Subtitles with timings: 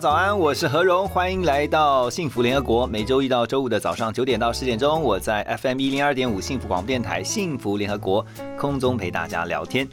[0.00, 2.86] 早安，我是何荣，欢迎来到幸福联合国。
[2.86, 8.24] 每周一到周五的早上九点到十点钟，我在 FM 一零二点五幸福广播电台幸福联合国
[8.56, 9.88] 空中陪大家聊天。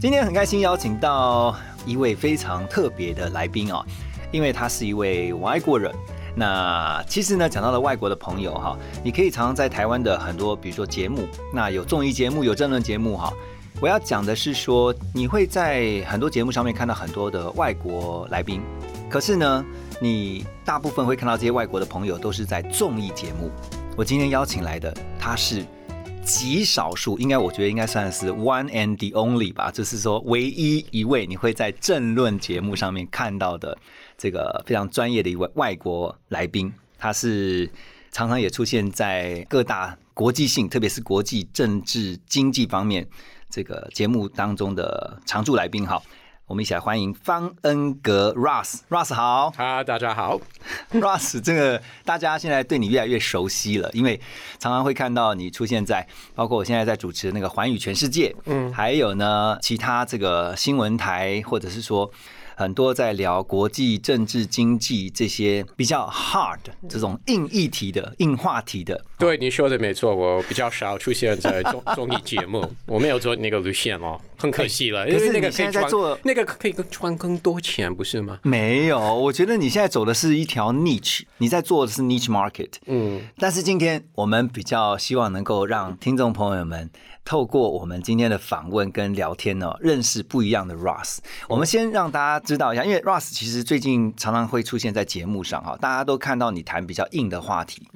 [0.00, 3.84] 今天很开心邀请到一位非常特别的来宾哦，
[4.32, 5.94] 因为他是一位外国人。
[6.34, 13.30] 那其实呢，讲到了外国的朋友哈，你可以常常在台湾的很多，比如说节目，那有综艺节目，有政论节目哈。
[13.82, 18.60] 我要讲的是说，你会在很多节目上面看到很多的外国来宾，
[19.08, 19.64] 可是呢，
[20.02, 23.50] 你大部分会看到这些外国的朋友都是在综艺节目。
[23.96, 25.64] 我今天邀请来的他是
[26.22, 33.76] 极少数，应该我觉得应该算是 one and the only 吧，就是说唯一一位你会在政论节目上面看到的
[34.18, 36.70] 这个非常专业的一位外国来宾。
[36.98, 37.70] 他是
[38.12, 43.08] 常常也出现在各大国际性，特别是国际政治经济方面
[43.50, 45.86] 这个节目当中的常驻来宾。
[45.86, 46.00] 哈。
[46.46, 50.40] 我们一起来欢迎方恩格 Russ，Russ 好哈，大家好，
[50.90, 54.20] Russ 这个大家现在对你越来越熟悉了，因为
[54.58, 62.10] 常常会看到你出现在，包括我现在在主持的那个环宇全世界，嗯，还有呢其他这个新闻台，或者是说
[62.60, 66.58] 很多在聊国际政治经济这些比较 hard
[66.90, 69.02] 这种硬议题的硬话题的。
[69.18, 75.06] 对你说的没错，我比较少出现在综综艺节目，我没有做那个路线哦， 很可惜了。
[75.06, 78.38] 可是那个你现在在做那个可以赚更多钱，不是吗？
[78.42, 82.72] 没有，我觉得你现在走的是一条 niche，你在做的是 niche market。
[82.84, 86.90] 嗯，但是今天我们比较希望能够让听众朋友们
[87.24, 91.18] 透过我们今天的访问跟聊天呢，认识不一样的 Russ。
[91.48, 97.86] 我们先让大家知道一下，因为 Russ 其实最近常常会出现在节目上哈，大家都看到你谈比较硬的话题，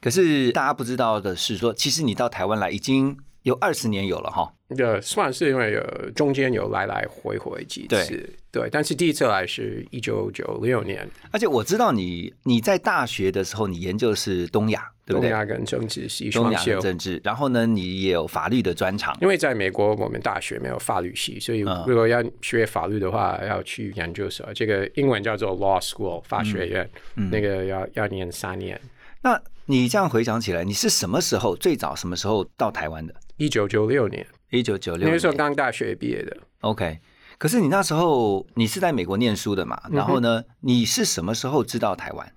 [0.00, 4.52] 可是大家不知道的是说，其实你到台湾来已经有二十年有了哈。
[4.78, 15.30] 呃，算是因为有中间有来来回回几次，对对，但是第一次来是一九九六年，而且我知道你你在大学的时候，你研究的是东亚，对不对？
[15.30, 16.80] 东亚跟政治系东亚跟。
[16.80, 19.16] 政治，然后呢，你也有法律的专长。
[19.20, 24.46] 因为在美国，我们大学没有法律系，所以嗯如果要学法律的话，要去研究所。
[24.54, 28.80] 这个英文叫做 law school 法学院，嗯那个要要念三年。
[29.22, 33.14] 那你这样回想起来，你是什么时候最早什么时候到台湾的？
[33.36, 35.32] 一九九六年，一九九六那个时候。
[35.32, 36.36] 刚大学毕业的。
[36.60, 36.98] OK，
[37.38, 39.80] 可是你那时候你是在美国念书的嘛？
[39.90, 42.32] 嗯然后呢，你是什么时候知道台湾？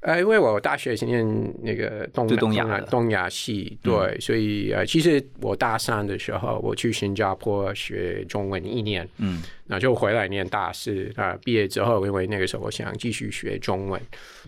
[0.00, 1.24] 呃，因为我大学是念
[1.62, 9.40] 那个东东亚东亚系，对，所以呃，其实我大三的时候，我去新加坡学中文一年，嗯，
[9.72, 13.98] 那就回来念大四啊、毕业之后，因为那个时候我想继续学中文，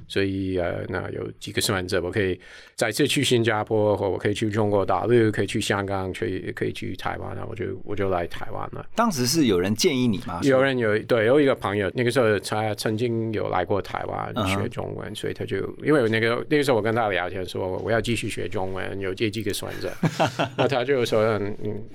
[0.07, 2.39] 所以呃，那有几个选择，我可以
[2.75, 8.85] 再次去新加坡，或我可以去中国大陆，可以去香港，去可以去台湾，那我就我就来台湾了。
[8.95, 10.41] 当时是有人建议你吗？
[10.43, 19.91] 有人有对有一个朋友，那个时候他曾经有来过台湾学中文，所以他就因为那个那个时候我跟他聊天说我要继续学中文，有这几个选择，
[20.55, 21.41] 那他就说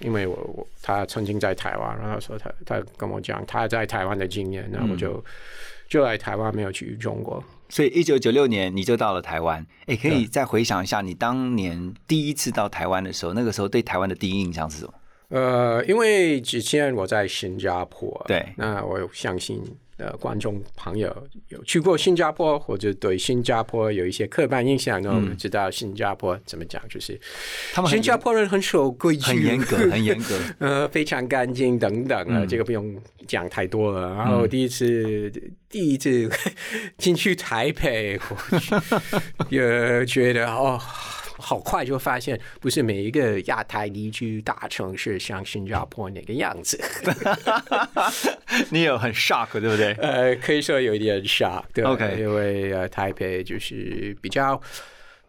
[0.02, 5.24] 因为我我他曾经在台湾，然后说他他跟我讲他在台湾的经验，那我就、嗯
[5.90, 7.44] 就来台湾，没有去中国。
[7.68, 9.66] 所以一九九六年你就到了台湾。
[9.88, 14.94] 哎，可以再回想一下你当年第一次到台湾的时候，那个时候对台湾的第一印象是什么？
[15.30, 19.60] 呃，因为之前我在新加坡，对那我有相信
[20.00, 21.16] 呃观众朋友
[21.50, 27.20] 有去过新加坡，或者对新加坡有一些刻板印象，那我们知道新加坡怎么讲，就是嗯
[27.74, 30.40] 他们新加坡人很守规矩，很严格，很严格。
[30.60, 34.16] 呃，非常干净等等啊，嗯这个不用讲太多了。
[34.16, 35.32] 然后第一次、
[35.70, 36.30] 第一次
[36.98, 38.38] 进去台北，我
[39.50, 40.80] 也觉得哦。
[41.40, 46.80] 好快就发现，不是每一个亚太地区大城市像新加坡那个样子。
[48.70, 49.94] 你有很 shock 对不对？
[49.94, 54.62] 呃，可以说有一点 shock，对 OK 因为呃，台北就是比较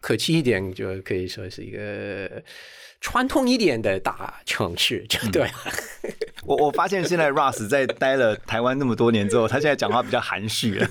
[0.01, 2.43] 可气一点，就可以说是一个
[3.01, 5.53] 传统一点的大城市，就对了。
[6.51, 10.89] 我我发现现在 Russ 在待了台湾那么多年之后，他现在讲话比较含蓄了。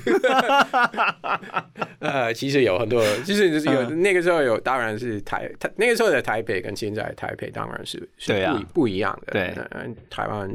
[1.99, 9.33] 呃，其实有很多，就是有嗯那个时候有，当然是台台那个时候的台北跟现在的台北当然是是对啊不一样的。
[9.33, 10.49] 对嗯，台湾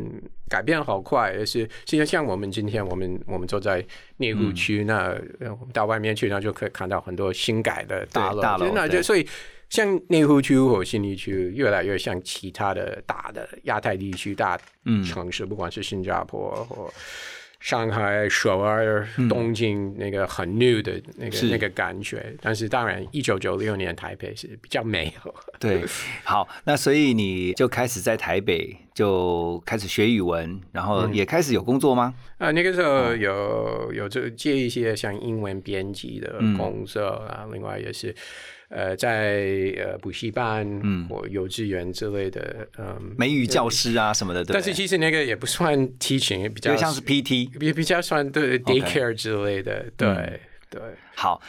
[0.49, 3.85] 改变好快，而是现在像我们今天我们我们坐在
[4.17, 9.29] 内湖区，那呃我们到外面去，那就可以看到很多新改的大楼，大楼那就所以。
[9.75, 16.89] 像内湖区或新义区，越来越像其他的大的亚太地区大嗯城市，不管是新加坡或
[17.59, 22.37] 上海、首尔、东京，那个很 new 的那个是那个感觉。
[22.41, 25.35] 但是当然，一九九六年台北是比较没有。
[25.59, 25.83] 对，
[26.23, 32.15] 好，那所以你就开始在台北就开始学语文，然后也开始有工作吗？
[32.39, 38.15] 啊，那个时候有有就接一些像英文编辑的嗯工作啊，另外也是
[38.75, 43.15] 呃在呃补习班嗯或幼稚园之类的，嗯。
[43.17, 47.57] 美语教师啊什么的，对但是其实那个也不算 teaching，也比较像是 PT。
[47.57, 50.41] 比比较算对 daycare 之类的，对、嗯
[50.71, 50.83] 对。
[51.15, 51.41] 好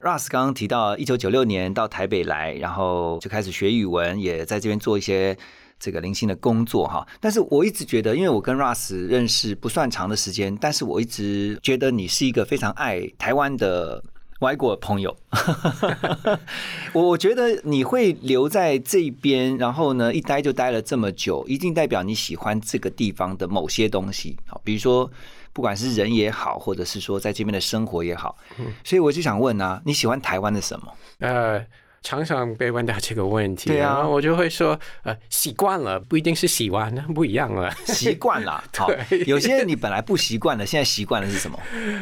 [0.00, 5.36] ，Russ 刚刚提到一九九六年到台北来，然后就开始学语文，也在这边做一些
[5.78, 7.06] 这个零星的工作哈。
[7.20, 14.02] 但是我一直觉得，因为我跟 Russ 认识不算长的时间，但是我一直觉得你是一个非常爱台湾的。
[14.42, 15.16] 外国朋友，
[16.92, 24.36] 我 我觉得你会留在这边，然后呢，一待就待了这么久，一定代表你喜欢这个地方的某些东西。
[24.46, 25.08] 好，比如说
[25.52, 28.36] 不管是人也好，或者是说在这边的生活也好，
[28.82, 30.92] 所以我就想问啊，你喜欢台湾的什么？
[31.20, 31.64] 呃，
[32.02, 37.72] 常常被问到这个问题，对啊然后我就会说，呃，习惯了，不一定是喜欢，不一样了。
[37.86, 38.90] 习惯了， 好，
[39.26, 41.58] 有些你本来不习惯的，现在习惯的是什么？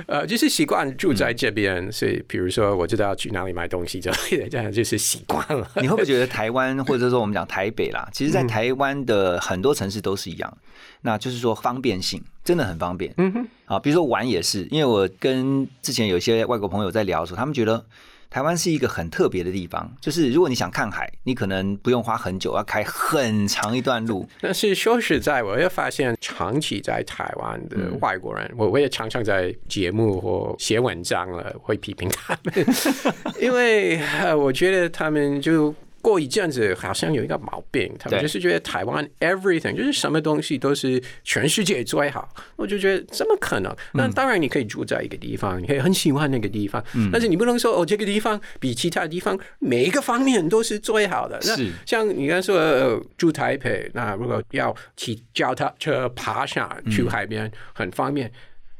[0.08, 5.70] 呃，就是习惯住在这嗯边，所以比如说我知道要去哪里买东西之类的，这样就是习惯了。
[5.76, 10.58] 你会不会觉得台湾，或者说我们讲台北啦， 其实，在台湾的很多城市都是一样，
[11.02, 13.12] 那就是说方便性真的很方便。
[13.18, 17.84] 嗯哼，啊，比如说玩也是，因为我跟之前有些外国朋友在聊的时候，他们觉得。
[18.30, 24.26] 台湾是一个很特别的地方，就是如果你想看海，你可能不用花很久，要开很长一段路。
[24.40, 32.54] 但是说实在，我也发现长期在台湾的外国人，我我也常常在节目或写文章了，会批评他们，
[33.42, 35.74] 因为呃，我觉得他们就。
[36.02, 43.74] 过一阵子好像有一个毛病，他们就是觉得台湾 everything 就是什么东西都是全世界最好，我就觉得怎么可能？
[43.94, 46.82] 那当然你可以住在一个地方，你可以很喜欢那个地方，
[47.12, 51.38] 但是你不能说哦这个地方比其他地方每一个方面都是最好的。
[51.42, 58.30] 那像你刚才说、呃住台北，那如果要骑脚踏车爬山去海边，很方便。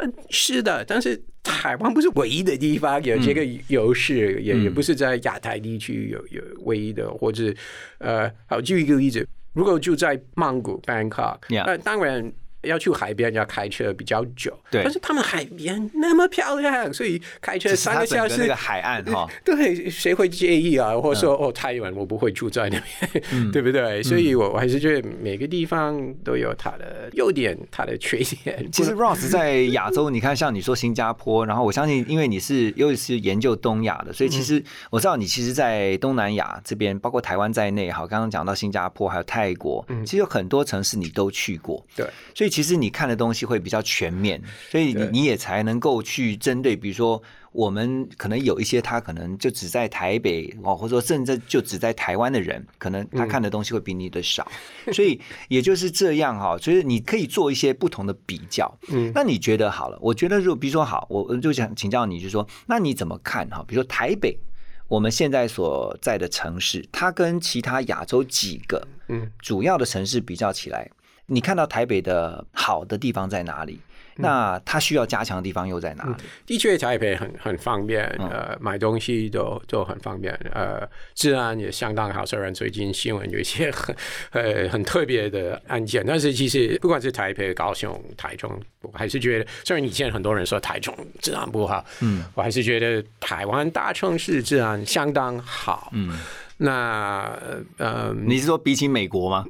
[0.03, 7.55] 嗯，是的，但是台湾不是唯一的地方有这个优势，也也不是在亚太地区有有唯一的，或者
[7.99, 11.65] 呃，好，举一个例子，如果住在曼谷 Bangkok，Yeah。
[11.67, 12.33] 那当然。
[12.63, 14.83] 要去海边要开车比较久，对。
[14.83, 20.97] 但是他们海边那么漂亮，所以开车三个小时那个海岸哈，对，谁会介意啊？
[20.99, 24.03] 或者说、哦，太远，我不会住在那边， 对不对？
[24.03, 28.71] 所以我我还是觉得每个地方都有它的优点，它的缺点。
[28.71, 47.23] 其实 Ross 在亚洲，你看像你说新加坡，然后我相信，因为你是又是研究东亚的，所以其实我知道你其实，在东南亚这边，包括台湾在内，好，刚刚讲到新加坡还有泰国，其实有很多城市你都去过，对，所以其实你看的东西会比较全面，所以你你也才能够去针对，比如说。
[47.53, 54.49] 我们可能有一些他可能就只在台北哦，或者说甚至就只在台湾的人，可能他看的东西会比你的少，
[54.95, 58.73] 所以也就是这样哈、所以你可以做一些不同的比较。
[58.93, 59.99] 嗯，那你觉得好了？
[60.01, 63.65] 我觉得如果比如说好，我我就想请教你，就是说，那你怎么看哈？
[63.67, 64.39] 比如说台北，
[64.87, 70.89] 我们现在所在的城市，它跟其他亚洲几个嗯主要的城市比较起来，
[71.31, 73.81] 你看到台北的好的地方在哪里？
[74.17, 76.13] 那它需要加强的地方又在哪里？
[76.45, 82.27] 的确，台北很很方便，呃，买东西都都很方便，呃，治安也相当好。
[82.27, 83.97] 虽然最近新闻有一些很
[84.33, 96.13] 呃 很特别的案件，但是其实不管是台北、高雄、台中，我还是觉得，虽然以前很多人说台中治安不好，嗯，我还是觉得台湾大城市治安相当好，嗯。
[96.63, 97.35] 那
[97.79, 99.47] 呃，你是说比起美国吗？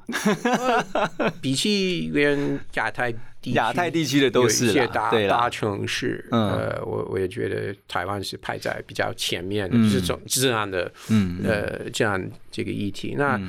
[1.43, 6.49] 比起连亚太地区亚太地区的都是一些大大城市，嗯。
[6.51, 11.41] 呃，我我也觉得台湾是排在比较前面的，这种这样的，嗯。
[11.43, 13.17] 呃，这样这个议题。
[13.19, 13.41] 那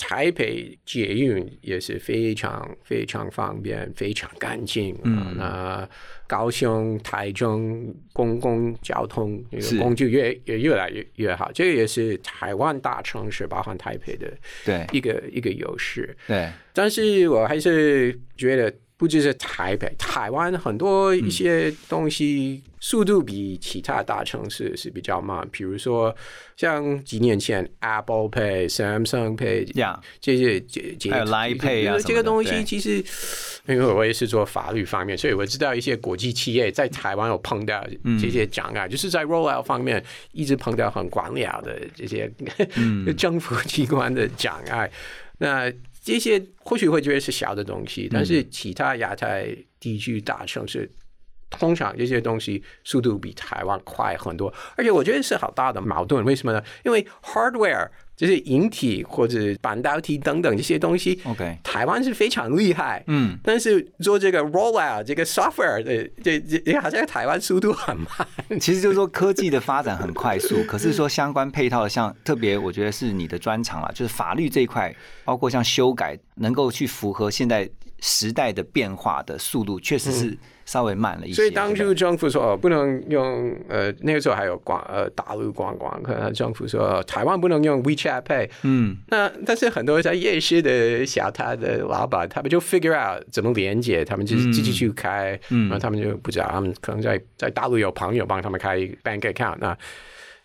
[0.00, 4.98] 台北捷运也是非常非常方便，非常干净。
[5.04, 5.86] 嗯，那
[6.26, 9.44] 高雄、台中公共交通
[9.78, 14.32] 工具越也越来越越好，这个也是台湾大城市，包含台北的
[14.64, 16.16] 对一个一个优势。
[16.26, 25.48] 对，但是我还是觉得，不只是台北，台湾很多一些东西速度比其他大城市是比较慢。
[25.50, 26.14] 比如说，
[26.54, 33.02] 像几年前 Apple Pay、Samsung Pay 呀这些这这还有 Line Pay 啊什么的这个东西其实，
[33.66, 37.82] 因为我也是做法律方面，所以我知道一些国际企业在台湾有碰到
[38.20, 42.30] 这些障碍，就是在 rollout 方面一直碰到很官僚的这些、
[43.16, 44.90] 政府机关的障碍。
[45.38, 50.90] 那这些或许会觉得是小的东西，但是其他亚太地区大城市。
[51.50, 56.24] 通常这些东西速度比台湾快很多，而且我觉得是好大的矛盾。
[56.24, 56.62] 为什么呢？
[56.84, 57.88] 因为 hardware
[58.20, 68.06] 就是引体或者半导体等等这些东西 OK 台湾是非常厉害，嗯，但是做这个 rollout 这个 software 的这这这好像台湾速度很慢。
[68.60, 77.66] 其实就是说科技的发展很快速， 可是说相关配套的，像特别我觉得是你的专长了，就是法律这一块，包括像修改，能够去符合现在
[78.00, 80.36] 时代的变化的速度，确实是
[80.70, 81.34] 稍微慢了一些。
[81.34, 95.68] 所以当初政府说哦不能用呃那个时候还有广呃大陆观光客，政府说呃台湾不能用 WeChat Pay，嗯，那但是很多在夜市的小摊的老板，他们就 figure out 怎么连接，他们自己自己去开，嗯。
[95.68, 99.76] 然后他们就不知道，他们可能在在大陆有朋友帮他们开 bank account，那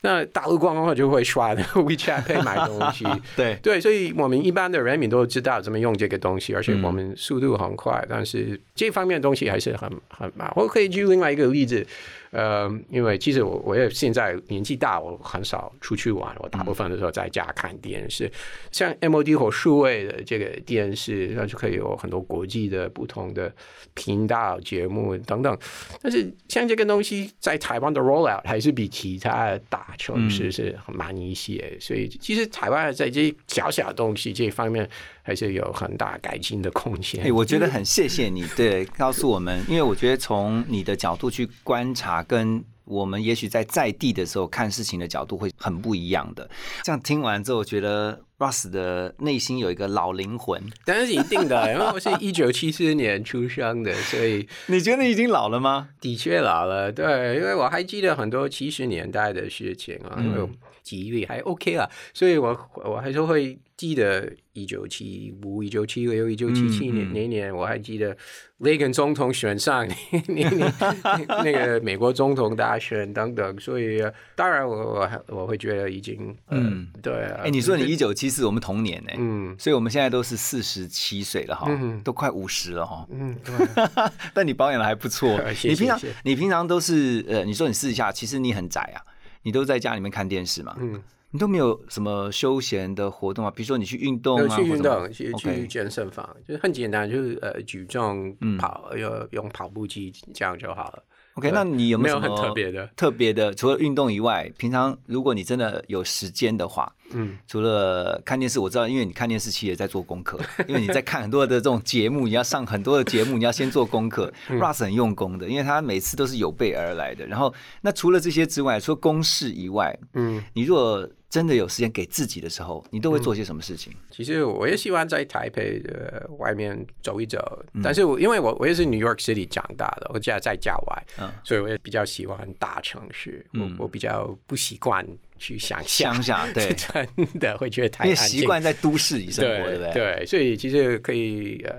[0.05, 3.03] 那大陆观光客就会刷那个 WeChat Pay 买东西，
[3.35, 10.51] 对，对，所以我们一般的人民都知道怎么用这个东西，而且我们速度很快，但是这方面的东西还是很很慢。
[10.55, 11.85] 我可以举另外一个例子，
[12.31, 18.31] 呃，因为其实我我也现在年纪大，我很少出去玩，我大部分的时候在家看电视。
[18.71, 23.51] 像 MOD 或数位的这个电视，那就可以有很多国际的不同的
[23.93, 25.57] 频道节目等等。
[26.01, 34.87] 但是像这个东西在台湾的 rollout 还是比其他大城市是很慢一些，所以其实台湾在这小小的东西这方面
[35.23, 37.23] 还是有很大改进的空间。
[37.23, 46.47] 哎，我觉得很谢谢你，对，告诉我们，因为我觉得从你的角度去观察，跟我们也许在在地的时候看事情的角度会很不一样的。
[46.83, 50.61] 这样听完之后，我觉得 Russ 的内心有一个老灵魂。
[50.85, 55.89] 当然是一定的，因为我是一九七四年出生的，所以 你觉得已经老了吗？
[55.99, 56.91] 的确老了。
[56.91, 60.49] 对，因为我还记得很多七十年代的事情啊，因为我
[60.83, 68.15] 记忆力还 OK 啊，所以我我还是会记得一九七五、一九七六、一九七七年那年，我还记得
[68.59, 69.85] 雷根总统选上
[70.27, 76.87] 那那那个美国总统大选等等，所以呃当然我我还我会觉得已经嗯。
[77.01, 79.55] 对啊，哎，你说你一九七四，我们同年呢，嗯。
[79.59, 81.99] 所以我们现在都是四十七岁了哈，嗯。
[82.01, 83.05] 都快五十了哈。
[83.11, 83.53] 嗯对。
[84.33, 85.37] 但你保养的还不错。
[85.63, 89.03] 你平常你平常都是呃，你说你私底下其实你很宅啊，
[89.43, 91.01] 你都在家里面看电视嘛，嗯，
[91.35, 101.03] 你都没有什么休闲的活动啊，比如说你去运动啊，去运动，去去健身房，就是很简单，就是呃举重嗯跑，用用跑步机这样就好了。
[101.33, 102.89] OK，那你有没有有很特别的？
[102.95, 114.31] 特别的，除了运动以外，平常如果你真的有时间的话，嗯，除了看电视，我知道，因为你看电视其实也在做功课， 因为你在看很多的这种节目，你要上很多的节目，你要先做功课。
[114.49, 117.25] Russ 嗯很用功的，因为他每次都是有备而来的。
[117.27, 123.91] 然后，那除了这些之外，除了公事以外，嗯，你如果真的有时间给自己的时候，你都会做些什么事情？
[124.11, 127.37] 其实我也喜欢在台北的外面走一走，
[127.73, 127.81] 嗯。
[127.83, 131.31] 但是我因为我我也是 New York City 长大的，我家在郊外，嗯。
[131.43, 133.75] 所以我也比较喜欢大城市，嗯。
[133.77, 135.05] 我我比较不习惯
[135.37, 139.93] 去乡下，乡下 对真的会觉得太因为安习惯在都市里生活，对不对？
[139.93, 141.75] 对，所以其实可以呃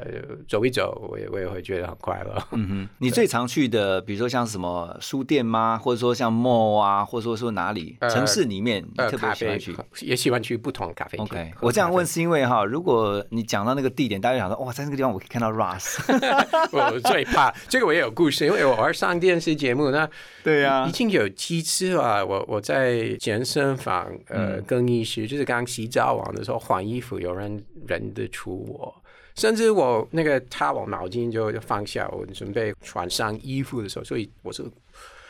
[0.49, 2.37] 走一走，我也我也会觉得很快乐。
[2.53, 5.79] 嗯哼， 你最常去的，比如说像什么书店吗？
[5.79, 7.97] 或者说像 mall 啊，或者说说哪里？
[8.01, 9.77] 呃城市里面特别喜欢去？
[10.01, 11.25] 也喜欢去不同咖啡厅。
[11.25, 15.97] OK，啡我这样问是因为哈，如果你讲到那个地点，大家想说哇，在那个地方我可以看到 Russ。
[16.73, 20.09] 我最怕这个，我也有故事，因为我偶尔上电视节目，那
[20.43, 22.25] 对呀已经有几次了。
[22.25, 28.95] 我我在健身房嗯呃更衣室，就是刚洗澡完的时候换衣服，有人认得出我。
[29.37, 34.63] 甚至我那个擦完毛巾就就放下，我准备穿上衣服的时候，所以我是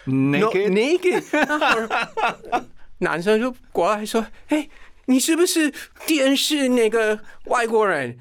[0.06, 2.64] Naked naked，
[2.98, 4.68] 男生就过来说：“哎、
[5.06, 5.72] 你是不是
[6.06, 8.16] 电视那个外国人？”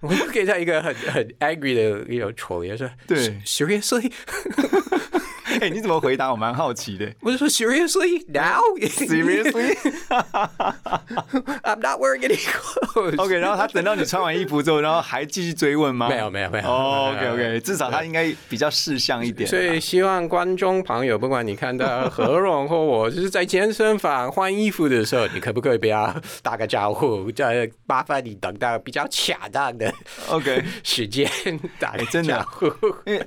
[0.00, 4.10] 我就给他一个很很 angry 的一种瞅脸，说：“对，seriously，
[5.60, 6.30] 哎、你怎么回答？
[6.30, 7.12] 我蛮好奇的。
[7.20, 8.60] 我就说 Seriously now?
[8.78, 9.76] Seriously?
[11.64, 13.16] I'm not wearing any clothes.
[13.20, 16.08] OK，然后他等到你穿完衣服之后，然后还继续追问吗？
[16.08, 16.68] 没有没有没有。
[16.68, 19.48] 哦，OK OK，至少他应该比较识相一点。
[19.48, 27.30] 所以希望观众朋友，不管你看到何荣或我，就是在健身房换衣服的时候，你可不可以不要打个招呼？
[27.32, 29.92] 再麻烦你等到比较恰当的
[30.28, 31.28] OK，时间
[31.78, 32.46] 打个哎真的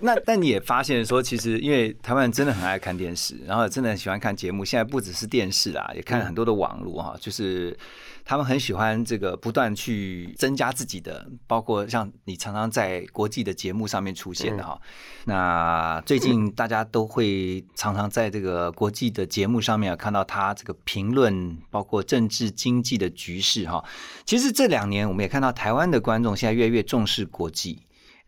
[0.01, 4.63] 那但你也发现说，其实因为台湾人真的很爱看电视，然后真的很喜欢看节目。
[4.63, 7.75] 现在不只是电视啦，也看很多的网络哈，就是
[8.23, 14.79] 他们很喜欢这个不断去增加自己的，包括像你常常在国际的节目上面出现的哈。
[15.25, 23.83] 那最近大家都会常常在这个国际的节目上面有看到他这个评论，包括政治经济的局势哈。
[24.23, 27.81] 其实这两年我们也看到台湾的观众现在越来越重视国际。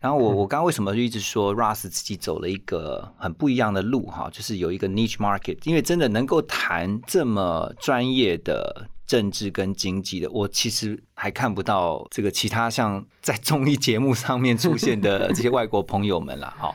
[0.06, 16.72] 然后我我刚刚为什么就一直说 Russ 自己走了一个很不一样的路哈，就是有一个 niche market，因为真的能够谈这么专业的政治跟经济的，我其实还看不到这个其他像在综艺节目上面出现的这些外国朋友们啦，哈。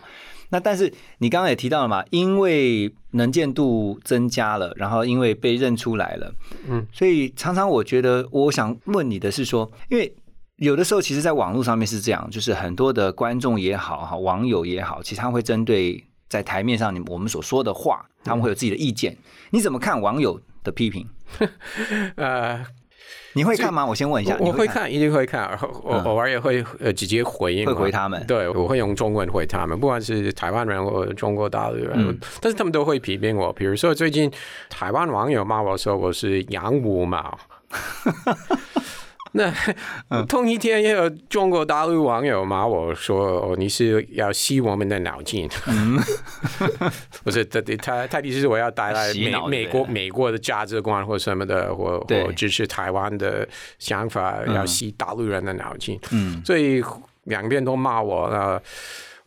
[0.50, 6.34] 那但是你刚刚也提到了嘛，因为能见度增加了，然后因为被认出来了，
[6.68, 10.14] 嗯，所以常常我觉得我想问你的是说，因为
[10.62, 19.18] 有的时候其实，在网络上面是这样，就是很多的观众也好哈，网友也好，其实他们会针对在台面上你我们所说的话，他们会有自己的意见。
[19.50, 21.10] 你怎么看网友的批评？
[22.16, 22.64] 呃，
[23.34, 23.84] 你会看吗？
[23.84, 24.68] 我先问一下，你我我会。
[24.68, 25.50] 看，一定会看，
[25.84, 33.52] 我嗯偶尔也会呃直接回应，会回他们对，我会用中文回他们，不管是台湾人或中国大陆人，嗯但是他们都会批评我。
[33.52, 34.32] 比如说最近
[34.70, 37.40] 台湾网友骂我说我是洋五毛。
[39.34, 39.54] 那
[40.10, 45.98] 嗯同一天也有中国大陆网友骂我说：“哦，你是要吸我们的脑筋。”嗯
[47.24, 53.48] 不是，他他他的意思是我要带来 美美国美国的价值观或什么的，或或支持台湾的
[53.80, 56.00] 想法，要吸大陆人的脑筋。
[56.12, 56.84] 嗯所以
[57.26, 58.62] 两边都骂我了。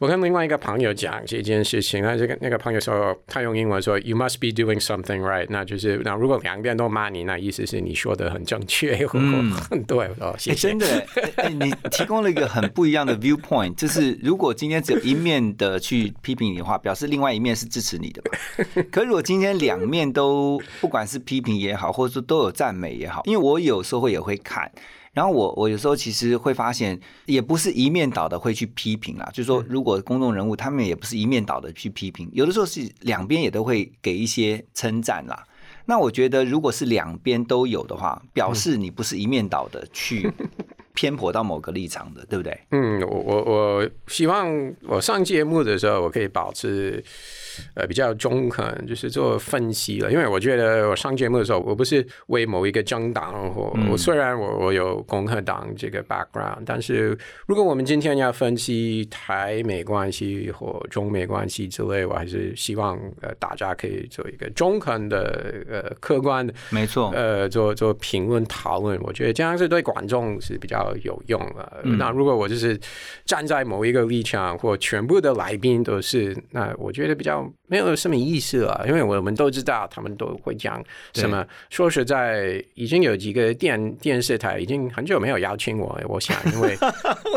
[0.04, 9.50] 我跟另外一个朋友讲这件事情，那这个那个朋友说，他用英文说 “You must be doing something right”，那就是那如果两边都骂你，那意思是你说的很正确，嗯
[9.86, 10.68] 对哦，谢哎，谢。
[10.68, 11.06] 真的，
[11.58, 18.84] 你提供了一个很不一样的 viewpoint，就是如果今天只有一面的去批评你的话，表示另外一面是支持你的嘛。
[18.92, 24.70] 可是如果今天两面都不管是批评也好，或者说都有赞美也好，因为我有时候也会看。
[25.14, 35.42] 然后我我有时候其实会发现，也不是一面倒的会去批评啦，就是说如果公众人物他们也不是一面倒的去批评，有的时候是两边也都会给一些称赞啦。
[35.86, 40.32] 那我觉得，如果是两边都有的话，表示你不是一面倒的去
[40.94, 42.56] 偏颇到某个立场的，对不对？
[42.70, 47.02] 嗯，我我我希望我上节目的时候，我可以保持
[47.74, 50.10] 呃比较中肯，就是做分析了。
[50.10, 71.80] 因为我觉得我上节目的时候，我不是为某一个政党或、我虽然我我有共和党这个 background，但是如果我们今天要分析台美关系或中美关系之类，我还是希望呃大家可以做一个中肯的呃客观的没错，呃，做做评论讨论，我觉得这样是对观众是比较有用了。
[71.84, 72.78] 那如果我就是
[73.24, 80.82] 站在某一个立场，或全部的来宾都是，那我觉得比较没有什么意思了，因为我们都知道他们都会讲
[81.14, 81.46] 什么。
[81.70, 86.76] 说实在，已经有几个电电视台已经很久没有邀请我，我想，因为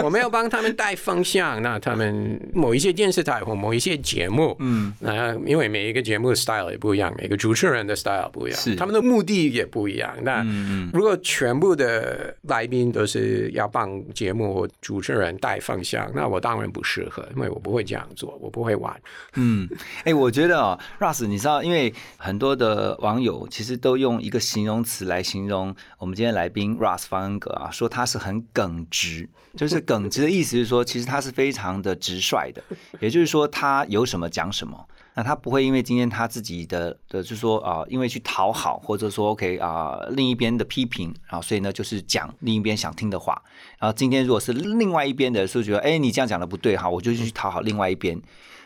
[0.04, 10.13] 我没有帮他们带方向，那他们某一些电视台或某一些节目， 嗯，那因为每一个节目的 style 也不一样，每个主持人的 style 不一样，是他们的目的也不一样。
[10.22, 10.46] 那
[10.94, 18.94] 如果全部的来宾都是要帮节目或主持人带方向，那我当然不适合，因为我不会这样做，我不会玩。
[19.36, 19.68] 嗯，
[20.04, 32.64] 哎、我觉得啊，Russ，你知道，因为很多的网友其实都用一个形容词来形容我们今天来宾 Russ 方恩格啊，说他是很耿直，就是耿直的意思是说，其实他是非常的直率的，
[33.00, 34.88] 也就是说他有什么讲什么。
[35.14, 43.42] 那他不会因为今天他自己的的，就是说啊、因为去讨好，或者说 OK 啊、另一边的批评，然后所以呢，就是讲另一边想听的话。
[43.80, 48.22] 然后今天如果是另外一边的，是觉得哎，你这样讲的不对哈，我就去讨好另外一边。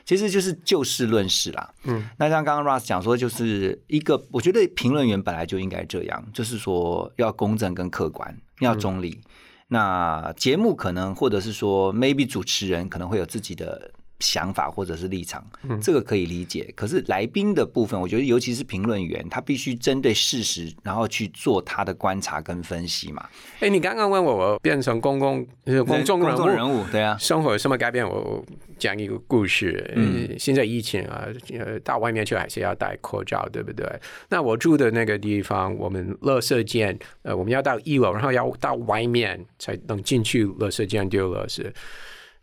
[0.06, 1.74] 其实就是就事论事啦。
[1.84, 9.20] 嗯，那像刚刚 Russ 讲说，就是一个，我觉得评论员本来就应该这样，就是说要公正跟客观，要中立。
[9.68, 13.90] 那节目可能或者是说 maybe 主持人可能会有自己的
[14.22, 16.72] 想法或者是立场，嗯这个可以理解。
[16.76, 23.28] 可是来宾的部分，我觉得尤其是评论员，他必须针对事实，然后去做他的观察跟分析嘛。
[23.60, 28.08] 哎，你刚刚问我，我变成公共呃公众人物，人物，对啊，生活有什么改变？
[28.08, 28.46] 我
[28.78, 29.92] 讲一个故事。
[29.96, 33.86] 嗯，现在疫情啊，呃，到外面去还是要戴口罩，对不对？
[34.30, 41.66] 那我住的那个地方，我们垃圾间，呃，我们要到一楼，然后要到外面才能进去垃圾间丢垃圾。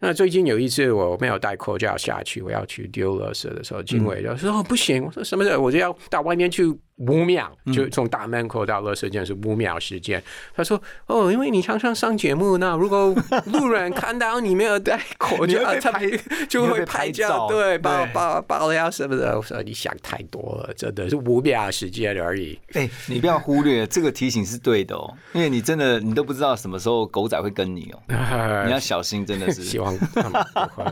[0.00, 5.56] 那最近有一次我没有戴口罩下去，我要去丢垃圾的时候，警卫就说：“哦，不行！”我说：“什么事？
[5.56, 6.64] 我就要到外面去
[6.98, 10.22] 五秒，就从大门口到垃圾间是五秒时间。”
[10.54, 13.14] 他说：“哦，因为你常常上节目，那如果
[13.46, 16.00] 路人看到你没有戴口罩， 他
[16.48, 22.58] 就会拍拍照，对，爆爆爆料什么的。”我说：“你想太多了，真的是五秒时间而已。
[22.72, 28.02] 哎、你不要忽略这个提醒是对的哦，因为你真的你都不知道什么时候狗仔会跟你哦，
[28.66, 29.68] 你要小心，真的是。
[29.68, 30.84] 希望他们不会。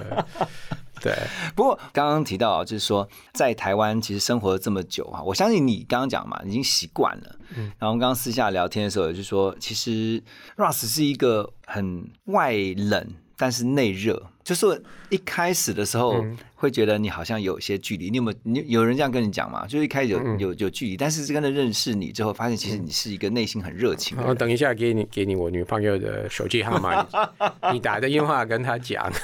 [1.01, 1.15] 对，
[1.55, 7.37] 不过刚刚提到啊，就是说在台湾其实生活了这么久啊，我相信你刚刚讲嘛，已经习惯了。
[7.57, 10.23] 嗯，然后我们刚刚私下聊天的时候，也就是说，其实
[10.57, 18.11] Russ 是一个很外冷但是内热，就是一开始的时候会觉得你好像有些距离。
[18.11, 19.67] 你有没有你有人这样跟你讲吗？
[19.67, 24.27] 就是一开始有、有有距离，但是真的认识你之后，发现其实你是一个内心很热情的人。
[24.27, 27.07] 然后等一下给你给你我女朋友的手机号码，
[27.71, 29.09] 你你打个电话跟她讲。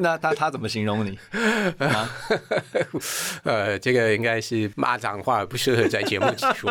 [0.00, 1.18] 那他他怎么形容你？
[3.42, 6.70] 呃，这个应该是骂脏话，不适合在节目里说。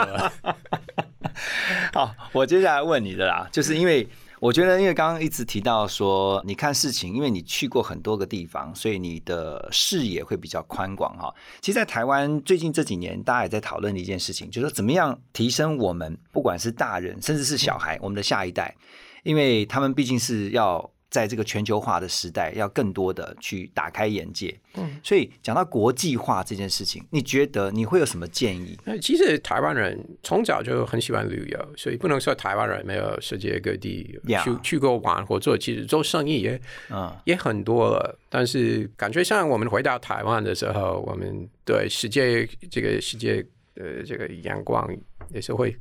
[1.93, 4.07] 好，我接下来问你的啦，就是因为
[4.39, 11.33] 我觉得，因为刚刚一直提到说，你看事情，因为你去过很多个地方，所以你的视野会比较宽广哈。
[11.59, 18.75] 其实，在台湾最近这几年，大家也在讨论的一件事情，就是说怎么样提升我们不管是大人，甚至是小孩，我们的下一代，
[19.23, 20.89] 因为他们毕竟是要。
[21.09, 24.55] 在这个全球化的时代，要更多的去打开眼界。
[24.75, 28.77] 嗯，所以讲到国际化这件事情，你觉得你会有什么建议？
[28.85, 38.17] 那其实台湾人从早就很喜欢旅游，所以不能说台湾人没有世界各地.去去过玩或做，其实做生意也嗯，也很多了。
[38.29, 43.43] 但是感觉像我们回到台湾的时候，我们对世界这个世界
[43.75, 44.87] 的这个眼光
[45.29, 45.75] 也是会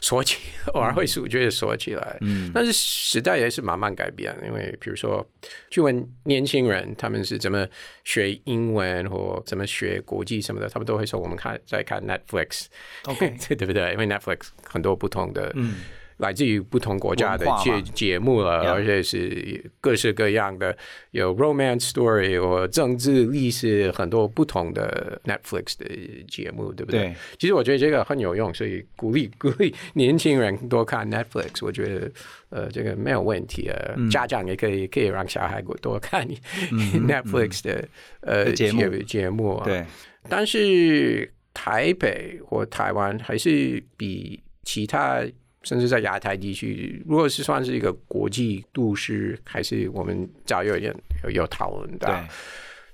[0.00, 0.38] 锁起，
[0.74, 2.18] 偶尔会数据锁起来。
[2.20, 5.26] 嗯，但是时代也是慢慢改变，因为比如说
[5.70, 7.66] 去问年轻人他们是怎么
[8.04, 13.92] 学英文或怎么学国际什么的，他们都会说我们看在看 Netflix，OK 对对不对？
[13.92, 15.76] 因为 Netflix 很多不同的，嗯，
[16.22, 20.74] 来自于不同国家的节节目了而且是各式各样的，
[21.10, 25.84] 有 romance story 或政治历史，很多不同的 Netflix 的
[26.28, 27.00] 节目，对不对？
[27.00, 32.10] 对其实我觉得这个很有用，所以鼓励 鼓励年轻人多看 Netflix，我觉得
[32.50, 33.76] 呃这个没有问题啊。
[33.96, 36.24] 嗯家长也可以可以让小孩多看
[36.70, 37.88] Netflix 的
[38.20, 39.64] 呃节目节节目啊。
[39.64, 39.84] 对，
[40.28, 45.20] 但是台北或台湾还是比其他
[45.62, 50.94] 甚至在亚太地区，如果是算是一个国际都市，还是我们早有点
[51.24, 52.06] 有有讨论的。
[52.06, 52.14] 对，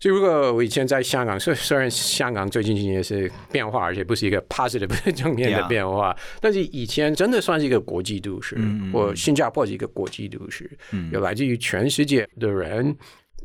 [0.00, 8.56] 所以如果我以前在香港，虽虽然香港最近几年是变化，而且不是一个 positive 正面的变化但是以前真的算是一个国际都市，
[8.92, 12.96] 或新加坡是一个国际都市，嗯有来自于全世界的人。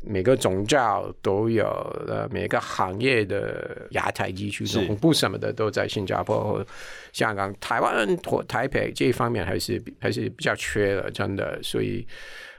[0.06, 1.64] 每个宗教都有，
[2.06, 6.66] 呃，每个行业的亚太地区总部什么的都在新加坡或
[7.12, 11.58] 香港、台湾或台北这一方面还是还是比较缺的，真的。
[11.62, 12.06] 所以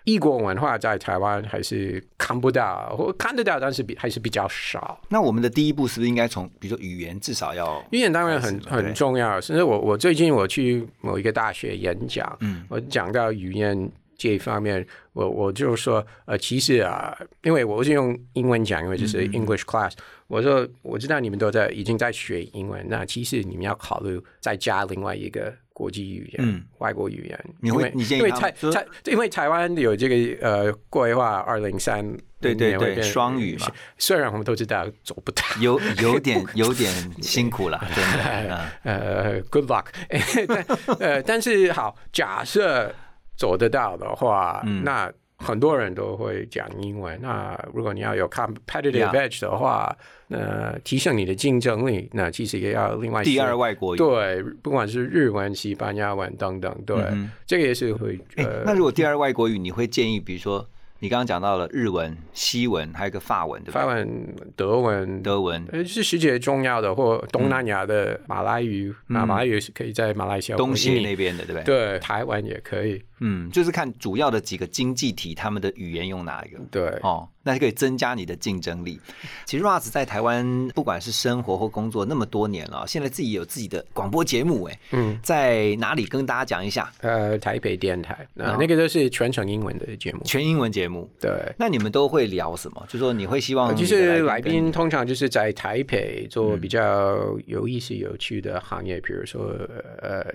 [0.03, 4.99] 异国文化在台湾还是看不到，或看得到，但是比还是比较少。
[5.09, 19.93] 那我们的第一步是不是应该从，比如说语言，至少要语言当然很很重要，甚至我我最近我去某一个大学演讲，嗯我讲到语言这一方面，我我就说，呃，其实啊，因为我是用英文讲，因为这嗯是 English class，、
[20.27, 27.45] 我说我知道你们都在已经在学英文，那其实你们要考虑再加另外一个国际语言，嗯外国语言。
[27.61, 32.05] 你会因为你建议因为他们说台台因为台湾有这个呃规划二零三
[32.39, 35.43] 对对对双语嘛，虽然我们都知道走不到。
[35.59, 38.65] 有有点有点辛苦了，真的。
[38.83, 39.85] 嗯呃，good luck
[40.47, 40.65] 但。
[40.99, 42.93] 呃，但是好，假设
[43.37, 47.19] 走得到的话，嗯那很多人都会讲英文。
[47.21, 49.93] 那如果你要有 competitive edge 的话，
[50.27, 53.97] 那提升你的竞争力，那其实也要另外第二外国语。
[53.97, 60.65] 对，不管是日文、西班牙文等等，对，嗯这个也是会哎呃，那如果第二外国语，你会建议，比如说
[60.99, 63.81] 你刚刚讲到了日文、西文，还有一个法文，对不对？
[63.81, 65.65] 法文、德文、德文。
[65.71, 71.63] 呃，是世界重要的，或东南亚的马来语，那、马来语是可以在马来西亚、嗯东西那边的，对不对？
[71.63, 73.03] 对，台湾也可以。
[73.19, 76.59] 嗯，就是看主要的几个经济体，他们的语言用哪一个。
[76.71, 78.99] 对，哦，那就可以增加你的竞争力。
[79.45, 86.91] 其实 Ross 在台湾不管是生活或工作那么多年了，现在自己有自己的广播节目，哎，嗯，在哪里跟大家讲一下？
[87.01, 90.21] 呃，台北电台，那、哦那个都是全程英文的节目。
[90.25, 91.07] 全英文节目。
[91.21, 92.83] 对，那你们都会聊什么？
[92.89, 99.55] 就说你会希望就是来宾通常就是在台北做嗯比较有意思、有趣的行业，比如说
[100.01, 100.25] 呃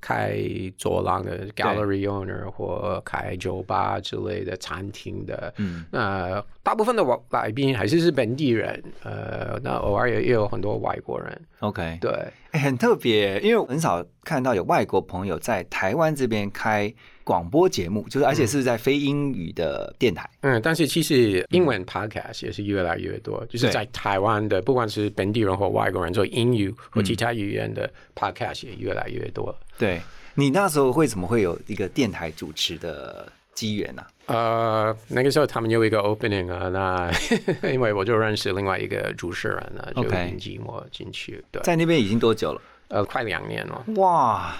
[0.00, 0.38] 开
[0.76, 5.54] 走廊的 gallery owner 或开酒吧之类的餐厅的。
[5.56, 11.40] 嗯那大部分的外来宾还是是本地人，呃，那偶尔也也有很多外国人。
[11.60, 12.10] OK，对，
[12.50, 16.92] 哎很特别，因为我很少看到有外国朋友在台湾这边开
[17.24, 20.28] 广播节目，就是而且是在非英语的电台。
[20.40, 29.54] 嗯，但是其实英文 podcast 也是越来越多，就是在台湾的，不管是本地人或外国人做英语或其他语言的 podcast 也越来越多。
[29.78, 30.00] 对。
[30.36, 37.10] 你那时候会怎么会有一个电台主持的机缘呢、呃，那个时候他们有一个 opening 啊，那
[37.70, 42.60] 因为我就认识另外一个主持人啊，就引进我进去，对，在那边已经多久了？
[42.88, 43.84] 呃，快两年了。
[43.96, 44.56] 哇，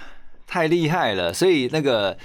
[0.46, 1.33] 太厉害了！
[1.33, 2.16] 所以那个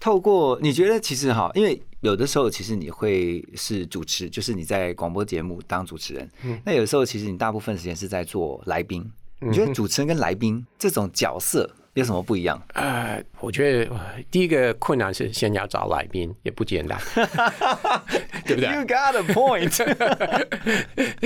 [0.00, 6.30] 透过你觉得其实哈，因为有的时候其实你会是主持，就是你在广播节目当主持人，
[6.64, 9.10] 那有的时候其实你大部分时间是在做来宾。
[9.40, 12.60] 你觉得主持人跟来宾这种角色有什么不一样？
[12.74, 16.98] 呃，我觉得呃第一个困难是先要找来宾，也不简单，
[18.44, 19.74] 对不对？You got a point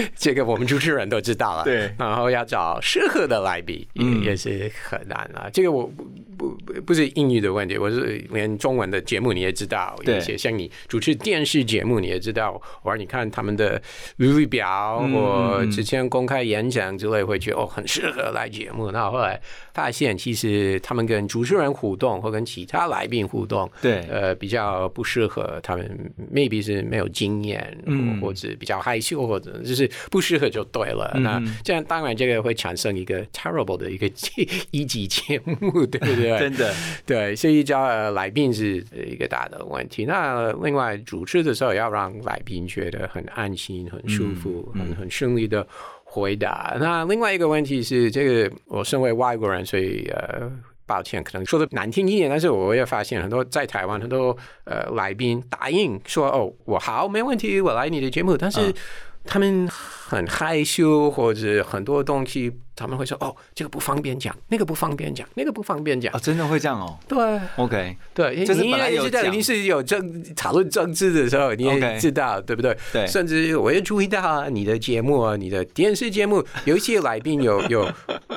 [0.16, 1.64] 这个我们主持人都知道了。
[1.64, 5.48] 对然后要找适合的来宾也、嗯也是很难啊。
[5.52, 5.90] 这个我
[6.38, 12.50] 不不是英语的问题，我是连中文的节目你也知道，一些像你主持电视节目你也知道，
[12.84, 13.82] 偶尔你看他们的
[14.18, 18.92] 履历表嗯或嗯之前公开演讲之类，会觉得哦很适合来节目。
[18.92, 19.38] 那后来
[19.74, 31.10] 发现，其实他们跟主持人互动或跟其他来宾互动，对呃，比较不适合他们，maybe 是没有经验，嗯或者比较害羞，或者就是不适合就对了。
[31.16, 34.08] 嗯那这样当然这个会产生一个 terrible 的一个
[34.70, 36.27] 一级节目，对不对？
[36.36, 36.74] 真的，
[37.06, 40.04] 对，所以叫呃来宾是一个大的问题。
[40.04, 45.64] 那另外主持的时候要让来宾觉得很安心、很舒服、嗯很很顺利的
[46.02, 46.76] 回答。
[46.80, 50.50] 那另外一个问题是，这个我身为外国人，所以呃。
[50.88, 58.72] 抱歉，可能说的难听一点，但是我也发现很多在台湾很多呃来宾答应说哦，我好没问题，我来你的节目，但是
[59.22, 59.68] 他们
[60.08, 66.18] 很害羞，或者很多东西他们会说哦，这个不方便讲，那个不方便讲，那个不方便讲哦，。
[66.18, 66.98] 真的会这样哦。
[67.06, 67.18] 对
[67.56, 72.74] ，OK，对，你就是本来有讲也知道你是有政讨论政治的时候，你也知道对不对？
[72.90, 77.86] 对甚至我也注意到啊，你的节目啊，你的电视节目，有一些来宾有有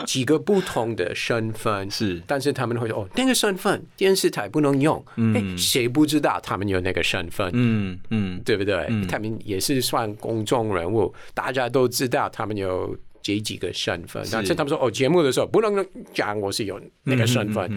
[0.05, 7.49] 几个不同的身份，是但是他们会说哦，那个身份电视台不能用，嗯哎，谁不知道他们有那个身份？
[7.53, 8.87] 嗯嗯，对不对？
[8.89, 14.25] 嗯他们也是算公众人物，大家都知道他们有这几个身份。
[14.31, 17.69] 但是他们说哦，节目的时候不能讲我是有那个身份，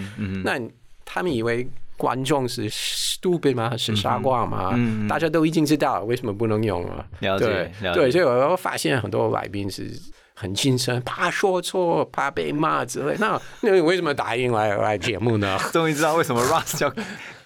[0.45, 0.61] 那
[1.05, 1.67] 他们以为
[1.97, 3.77] 观众是 stupid 吗？
[3.77, 4.79] 是傻瓜吗？
[5.09, 7.07] 大家都已经知道，为什么不能用了？
[7.21, 9.91] 了解对了解对，所以我发现很多来宾是。
[10.37, 13.15] 很谨慎，怕说错，怕被骂之类。
[13.21, 15.57] 那那你为什么答应来来节目呢？
[15.73, 16.93] 终于知道为什么 Ross 叫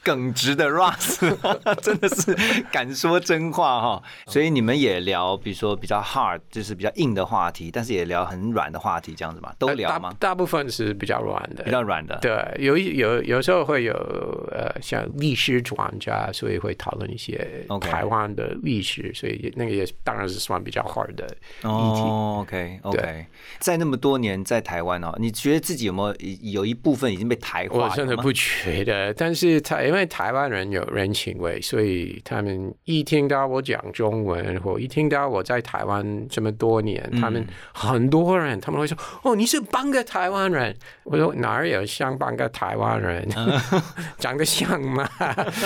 [0.08, 1.18] 耿直的 Russ，
[1.82, 2.34] 真的是
[2.72, 4.02] 敢说真话哈。
[4.26, 10.08] 所以你们也聊，比如说比较 hard，就是比较硬的话题，但是也聊很软的话题，这样子嘛，都聊吗？
[10.18, 13.92] 大大部分是比较软的，比较软的，对，有一有有时候会有
[14.50, 21.68] 呃，像历史专家，所以会讨论一些台湾的历史所以那个也当然是算比较 hard 的议题。
[21.68, 23.26] 哦，OK OK，
[23.58, 27.88] 在那么多年在台湾哦，你觉得自己有没有有一部分已经被台化？
[27.88, 43.28] 我真的不觉得，但是台因为台湾人有人情味，所以他们一听到我讲中文，或一听到我在台湾这么多年，他们很多人他们会说：“哦，你是半个台湾人。”我说：“哪儿有像半个台湾人？
[44.18, 45.08] 长得像吗？”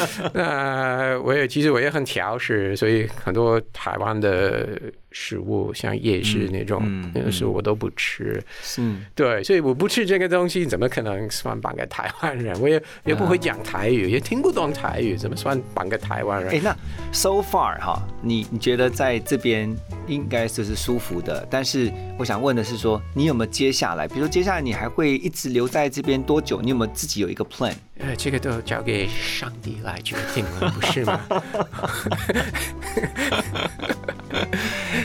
[0.33, 4.81] 那我也其实我也很挑食，所以很多台湾的
[5.13, 8.43] 食物，像夜市那种，嗯那个食物我都不吃。
[8.79, 12.59] 嗯对，所以我不吃这个东西，怎么可能算半个台湾人？
[12.61, 16.65] 我也也不会讲台语，也听不懂台语，怎么算半个台湾人哎、人？
[16.65, 16.77] 那
[17.13, 19.75] so far 哈，你你觉得在这边
[20.07, 26.61] 应该就是舒服的，但是我想问的是说，你有没有接下来，比如说接下来你还会一直留在这边多久？
[26.61, 27.75] 你有没有自己有一个 plan？
[27.99, 31.21] 呃，这个都交给上帝来决定了，不是吗？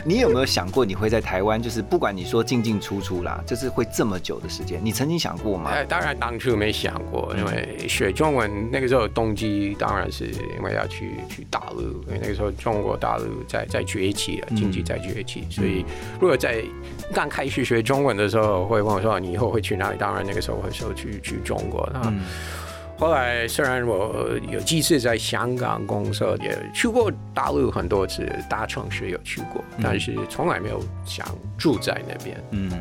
[0.08, 4.80] 你有没有想过你会在台湾，就是不管你说进进出出啦，就是会这么久的时间？
[4.82, 5.70] 你曾经想过吗？
[5.70, 15.84] 哎，当然当初没想过，因为学中文那个时候动机当然是因为要去去大陆，因为那个时候中国大陆在在崛起了，经济在崛起，所以
[16.22, 16.64] 如果在
[17.14, 19.98] 刚开始学中文的时候会问我说你以后会去哪里？
[19.98, 21.86] 当然那个时候会说去去中国。
[21.94, 22.14] 那
[22.98, 31.24] 后来虽然我有几次在香港工作，也去过大陆很多次，大城市有去过，但是从来没有想
[31.58, 32.44] 住在那边。
[32.52, 32.72] 嗯，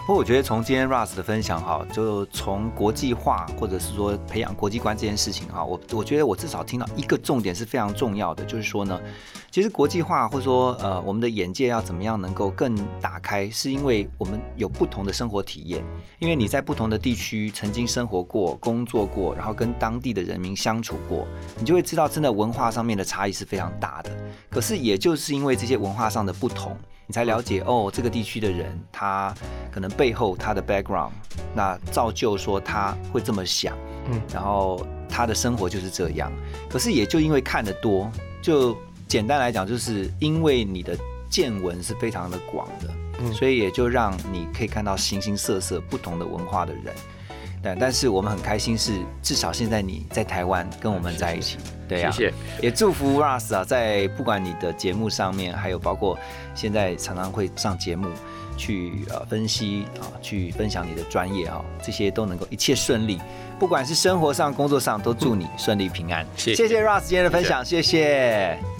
[0.00, 9.00] 不过我觉得从今天 Russ 的分享哈，就从国际化或者是说培养国际观这件事情哈，我我觉得我至少听到一个重点是非常重要的，就是说呢。
[9.48, 15.82] 其实国际化，或者说呃，我们的眼界要怎么样能够更打开，是因为我们有不同的生活体验。
[16.18, 21.26] 因为你在不同的地区曾经生活过、工作过，然后跟当地的人民相处过，
[21.58, 24.10] 你就会知道，真的文化上面的差异是非常大的。
[24.50, 26.76] 可是也就是因为这些文化上的不同，
[27.06, 29.34] 你才了解哦，这个地区的人他
[29.70, 31.10] 可能背后他的 background，
[31.54, 33.76] 那造就说他会这么想，
[34.10, 36.32] 嗯，然后他的生活就是这样。
[36.68, 38.10] 可是也就因为看得多，
[38.42, 38.76] 就。
[39.08, 40.98] 简单来讲，就是因为你的
[41.30, 46.92] 见闻是非常的广的，所以也就让你可以看到形形色色不同的文化的人。
[47.62, 48.92] 但但是我们很开心是，
[49.22, 52.10] 至少现在你在台湾跟我们在一起，对呀。
[52.10, 52.34] 谢谢。
[52.62, 56.18] 也祝福 Russ 啊，在不管你的节目上面，还有包括
[56.54, 58.08] 现在常常会上节目
[58.56, 63.20] 去呃分析啊，去分享你的专业啊，这些都能够一切顺利。
[63.58, 66.26] 不管是生活上、工作上，都祝你顺利平安。
[66.36, 68.75] 谢谢 Russ 今天的分享，谢谢。